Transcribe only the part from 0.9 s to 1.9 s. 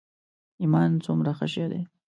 څومره ښه شی دی.